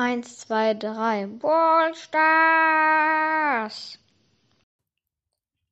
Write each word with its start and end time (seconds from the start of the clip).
Eins, 0.00 0.38
zwei, 0.38 0.74
drei. 0.74 1.26
Ballstars! 1.26 1.98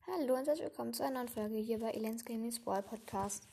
Hallo 0.05 0.35
und 0.35 0.49
herzlich 0.49 0.67
willkommen 0.67 0.93
zu 0.93 1.05
einer 1.05 1.21
neuen 1.21 1.29
Folge 1.29 1.59
hier 1.59 1.79
bei 1.79 1.93
Elens 1.93 2.25
Gaming 2.25 2.53
Ball 2.65 2.83
Podcast. 2.83 3.47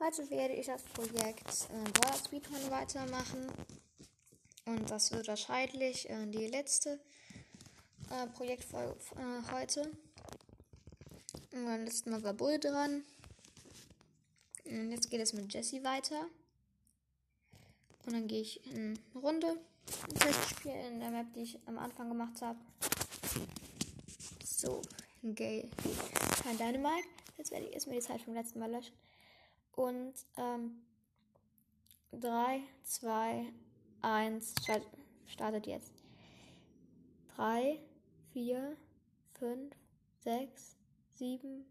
Heute 0.00 0.30
werde 0.30 0.54
ich 0.54 0.64
das 0.64 0.82
Projekt 0.82 1.68
äh, 1.68 1.90
Brawler 1.90 2.16
Speedrun 2.16 2.70
weitermachen. 2.70 3.52
Und 4.64 4.90
das 4.90 5.12
wird 5.12 5.28
wahrscheinlich 5.28 6.08
äh, 6.08 6.24
die 6.24 6.46
letzte 6.46 6.98
äh, 8.08 8.26
Projektfolge 8.28 8.96
äh, 9.16 9.42
heute. 9.52 9.82
Und 11.52 11.66
beim 11.66 11.84
letzten 11.84 12.12
Mal 12.12 12.22
war 12.22 12.32
Bull 12.32 12.58
dran. 12.58 13.04
Und 14.64 14.90
jetzt 14.90 15.10
geht 15.10 15.20
es 15.20 15.34
mit 15.34 15.52
Jesse 15.52 15.84
weiter. 15.84 16.24
Und 18.06 18.14
dann 18.14 18.26
gehe 18.26 18.40
ich 18.40 18.64
in 18.64 18.98
eine 19.12 19.20
Runde. 19.22 19.58
Ein 20.02 20.14
Testspiel 20.14 20.72
in 20.72 21.00
der 21.00 21.10
Map, 21.10 21.32
die 21.34 21.42
ich 21.42 21.58
am 21.66 21.78
Anfang 21.78 22.08
gemacht 22.08 22.40
habe. 22.42 22.58
So, 24.44 24.80
geil. 25.34 25.68
Kein 26.42 26.56
Dynamite. 26.56 27.08
Jetzt 27.36 27.50
werde 27.50 27.66
ich 27.66 27.74
erstmal 27.74 27.96
die 27.96 28.02
Zeit 28.02 28.22
vom 28.22 28.34
letzten 28.34 28.58
Mal 28.58 28.70
löschen. 28.70 28.94
Und, 29.72 30.14
ähm, 30.36 30.82
3, 32.12 32.62
2, 32.84 33.52
1, 34.02 34.54
startet 35.26 35.66
jetzt. 35.66 35.92
3, 37.36 37.80
4, 38.32 38.76
5, 39.38 39.74
6, 40.20 40.76
7, 41.14 41.66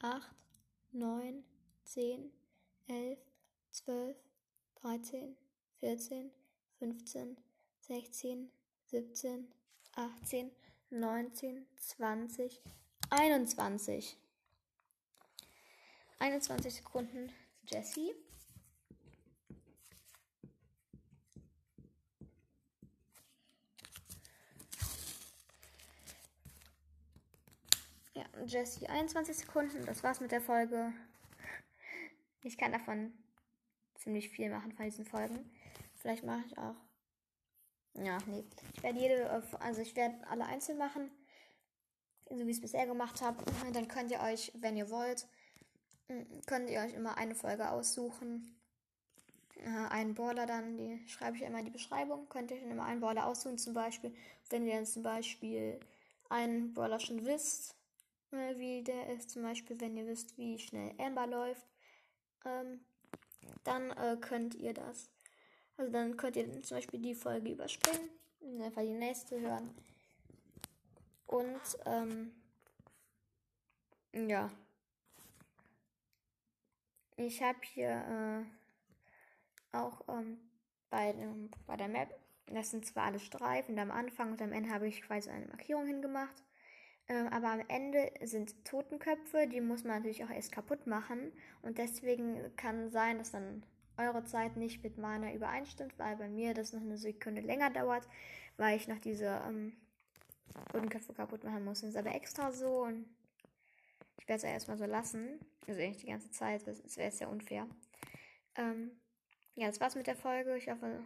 8, 0.00 0.34
9, 0.92 1.44
10, 1.84 2.32
11, 2.86 3.18
12, 3.70 4.16
13, 4.76 5.36
14, 5.80 6.30
15, 6.78 7.36
16, 7.88 8.50
17, 8.84 9.48
18, 9.96 10.50
19, 10.90 11.66
20, 11.76 12.60
21. 13.08 14.18
21 16.18 16.74
Sekunden 16.74 17.32
Jesse. 17.66 18.14
Ja, 28.12 28.26
Jesse 28.44 28.90
21 28.90 29.34
Sekunden. 29.34 29.86
Das 29.86 30.02
war's 30.02 30.20
mit 30.20 30.30
der 30.30 30.42
Folge. 30.42 30.92
Ich 32.42 32.58
kann 32.58 32.72
davon 32.72 33.14
ziemlich 33.94 34.28
viel 34.28 34.50
machen 34.50 34.72
von 34.72 34.84
diesen 34.84 35.06
Folgen. 35.06 35.50
Vielleicht 35.94 36.24
mache 36.24 36.44
ich 36.46 36.58
auch. 36.58 36.87
Ja, 37.94 38.18
nee. 38.26 38.44
Ich 38.74 38.82
werde 38.82 38.98
jede, 38.98 39.44
also 39.60 39.80
ich 39.80 39.96
werde 39.96 40.16
alle 40.28 40.44
einzeln 40.44 40.78
machen. 40.78 41.10
So 42.30 42.46
wie 42.46 42.50
ich 42.50 42.56
es 42.56 42.60
bisher 42.60 42.86
gemacht 42.86 43.22
habe. 43.22 43.42
Dann 43.72 43.88
könnt 43.88 44.10
ihr 44.10 44.20
euch, 44.20 44.52
wenn 44.54 44.76
ihr 44.76 44.90
wollt, 44.90 45.26
könnt 46.46 46.68
ihr 46.68 46.80
euch 46.80 46.94
immer 46.94 47.16
eine 47.16 47.34
Folge 47.34 47.70
aussuchen. 47.70 48.54
Einen 49.90 50.14
Baller 50.14 50.46
dann, 50.46 50.76
die 50.76 51.02
schreibe 51.08 51.36
ich 51.36 51.42
immer 51.42 51.58
in 51.58 51.64
die 51.64 51.70
Beschreibung. 51.70 52.28
Könnt 52.28 52.50
ihr 52.50 52.60
dann 52.60 52.70
immer 52.70 52.84
einen 52.84 53.00
Baller 53.00 53.26
aussuchen, 53.26 53.58
zum 53.58 53.74
Beispiel. 53.74 54.14
Wenn 54.50 54.66
ihr 54.66 54.74
dann 54.74 54.86
zum 54.86 55.02
Beispiel 55.02 55.80
einen 56.28 56.74
Baller 56.74 57.00
schon 57.00 57.24
wisst, 57.24 57.74
äh, 58.30 58.56
wie 58.58 58.82
der 58.82 59.08
ist, 59.14 59.30
zum 59.30 59.42
Beispiel, 59.42 59.80
wenn 59.80 59.96
ihr 59.96 60.06
wisst, 60.06 60.36
wie 60.38 60.58
schnell 60.58 60.94
Amber 60.98 61.26
läuft, 61.26 61.66
ähm, 62.44 62.80
dann 63.64 63.90
äh, 63.92 64.16
könnt 64.20 64.54
ihr 64.54 64.74
das. 64.74 65.10
Also 65.78 65.92
dann 65.92 66.16
könnt 66.16 66.34
ihr 66.34 66.62
zum 66.62 66.76
Beispiel 66.76 67.00
die 67.00 67.14
Folge 67.14 67.52
überspringen 67.52 68.10
und 68.40 68.60
einfach 68.60 68.82
die 68.82 68.94
nächste 68.94 69.40
hören. 69.40 69.70
Und 71.26 71.60
ähm, 71.86 72.32
ja. 74.12 74.50
Ich 77.16 77.42
habe 77.42 77.58
hier 77.62 78.44
äh, 79.72 79.76
auch 79.76 80.02
ähm, 80.08 80.38
bei, 80.90 81.12
dem, 81.12 81.50
bei 81.66 81.76
der 81.76 81.88
Map, 81.88 82.12
das 82.46 82.70
sind 82.70 82.84
zwar 82.84 83.04
alle 83.04 83.20
Streifen, 83.20 83.78
am 83.78 83.92
Anfang 83.92 84.32
und 84.32 84.42
am 84.42 84.52
Ende 84.52 84.70
habe 84.70 84.88
ich 84.88 85.02
quasi 85.02 85.30
eine 85.30 85.46
Markierung 85.46 85.86
hingemacht. 85.86 86.42
Ähm, 87.06 87.28
aber 87.28 87.48
am 87.48 87.62
Ende 87.68 88.10
sind 88.22 88.64
Totenköpfe, 88.64 89.46
die 89.46 89.60
muss 89.60 89.84
man 89.84 89.98
natürlich 89.98 90.24
auch 90.24 90.30
erst 90.30 90.50
kaputt 90.50 90.88
machen. 90.88 91.32
Und 91.62 91.78
deswegen 91.78 92.54
kann 92.56 92.90
sein, 92.90 93.18
dass 93.18 93.30
dann 93.30 93.62
eure 93.98 94.24
Zeit 94.24 94.56
nicht 94.56 94.82
mit 94.82 94.98
meiner 94.98 95.34
übereinstimmt, 95.34 95.98
weil 95.98 96.16
bei 96.16 96.28
mir 96.28 96.54
das 96.54 96.72
noch 96.72 96.80
eine 96.80 96.96
Sekunde 96.96 97.40
länger 97.40 97.70
dauert, 97.70 98.08
weil 98.56 98.76
ich 98.76 98.88
noch 98.88 98.98
diese 98.98 99.42
ähm, 99.46 99.76
Totenköpfe 100.72 101.12
kaputt 101.12 101.44
machen 101.44 101.64
muss. 101.64 101.80
Das 101.80 101.90
ist 101.90 101.96
aber 101.96 102.14
extra 102.14 102.52
so 102.52 102.84
und 102.84 103.06
ich 104.18 104.28
werde 104.28 104.36
es 104.36 104.42
ja 104.42 104.50
erstmal 104.50 104.78
so 104.78 104.84
lassen. 104.84 105.38
Also 105.66 105.80
eigentlich 105.80 106.04
die 106.04 106.10
ganze 106.10 106.30
Zeit, 106.30 106.66
das 106.66 106.96
wäre 106.96 107.12
ja 107.14 107.28
unfair. 107.28 107.66
Ähm, 108.56 108.90
ja, 109.54 109.66
das 109.66 109.80
war's 109.80 109.94
mit 109.94 110.06
der 110.06 110.16
Folge. 110.16 110.56
Ich 110.56 110.68
hoffe, 110.68 111.02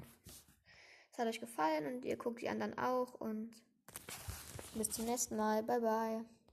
es 1.11 1.19
hat 1.19 1.27
euch 1.27 1.41
gefallen 1.41 1.87
und 1.87 2.05
ihr 2.05 2.17
guckt 2.17 2.41
die 2.41 2.49
anderen 2.49 2.79
auch 2.79 3.15
und 3.15 3.51
bis 4.75 4.91
zum 4.91 5.05
nächsten 5.05 5.37
Mal. 5.37 5.63
Bye 5.63 5.81
bye. 5.81 6.25